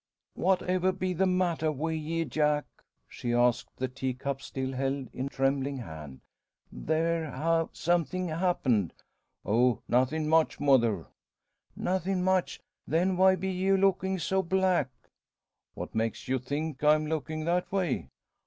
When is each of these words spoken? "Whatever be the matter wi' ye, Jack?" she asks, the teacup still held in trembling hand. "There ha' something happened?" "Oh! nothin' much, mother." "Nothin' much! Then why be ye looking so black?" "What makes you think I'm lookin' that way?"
"Whatever 0.33 0.91
be 0.91 1.13
the 1.13 1.27
matter 1.27 1.71
wi' 1.71 1.91
ye, 1.91 2.25
Jack?" 2.25 2.65
she 3.07 3.35
asks, 3.35 3.69
the 3.75 3.87
teacup 3.87 4.41
still 4.41 4.73
held 4.73 5.09
in 5.13 5.29
trembling 5.29 5.77
hand. 5.77 6.21
"There 6.71 7.29
ha' 7.29 7.65
something 7.71 8.29
happened?" 8.29 8.93
"Oh! 9.45 9.83
nothin' 9.87 10.27
much, 10.27 10.59
mother." 10.59 11.05
"Nothin' 11.75 12.23
much! 12.23 12.59
Then 12.87 13.15
why 13.15 13.35
be 13.35 13.51
ye 13.51 13.73
looking 13.73 14.17
so 14.17 14.41
black?" 14.41 14.89
"What 15.75 15.93
makes 15.93 16.27
you 16.27 16.39
think 16.39 16.83
I'm 16.83 17.05
lookin' 17.05 17.45
that 17.45 17.71
way?" 17.71 18.09